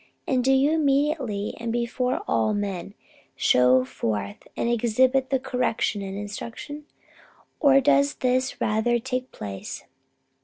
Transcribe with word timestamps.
And 0.27 0.43
do 0.43 0.51
you 0.51 0.71
immediately, 0.71 1.53
and 1.59 1.71
before 1.71 2.23
all 2.27 2.55
men, 2.55 2.95
show 3.35 3.83
forth 3.85 4.47
and 4.57 4.67
exhibit 4.67 5.29
the 5.29 5.37
correction 5.39 6.01
and 6.01 6.17
the 6.17 6.21
instruction? 6.21 6.87
Or, 7.59 7.79
does 7.81 8.15
this 8.15 8.59
rather 8.59 8.97
take 8.97 9.31
place? 9.31 9.83